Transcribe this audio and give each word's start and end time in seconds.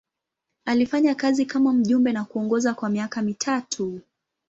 Alifanya 0.65 1.15
kazi 1.15 1.45
kama 1.45 1.73
mjumbe 1.73 2.11
na 2.11 2.25
kuongoza 2.25 2.73
kwa 2.73 2.89
miaka 2.89 3.21
mitatu. 3.21 4.01